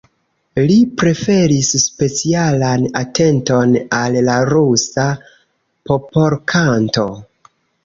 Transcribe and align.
Li 0.69 0.77
preferis 1.01 1.69
specialan 1.83 2.87
atenton 3.03 3.77
al 3.99 4.19
la 4.31 4.39
rusa 4.55 5.07
popolkanto. 5.93 7.09